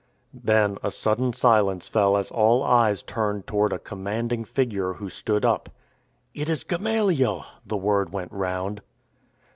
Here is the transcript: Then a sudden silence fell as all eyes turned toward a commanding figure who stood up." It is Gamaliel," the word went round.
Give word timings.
Then 0.33 0.79
a 0.81 0.89
sudden 0.89 1.31
silence 1.31 1.87
fell 1.87 2.17
as 2.17 2.31
all 2.31 2.63
eyes 2.63 3.03
turned 3.03 3.45
toward 3.45 3.71
a 3.71 3.77
commanding 3.77 4.45
figure 4.45 4.93
who 4.93 5.09
stood 5.11 5.45
up." 5.45 5.69
It 6.33 6.49
is 6.49 6.63
Gamaliel," 6.63 7.45
the 7.67 7.77
word 7.77 8.11
went 8.11 8.31
round. 8.31 8.81